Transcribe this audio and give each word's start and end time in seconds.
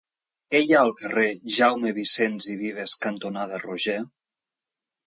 Què 0.53 0.61
hi 0.63 0.71
ha 0.71 0.79
al 0.85 0.93
carrer 1.01 1.25
Jaume 1.57 1.93
Vicens 1.99 2.49
i 2.55 2.59
Vives 2.65 2.99
cantonada 3.07 3.63
Roger? 3.69 4.01